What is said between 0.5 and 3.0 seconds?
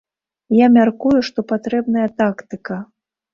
Я мяркую, што патрэбная тактыка.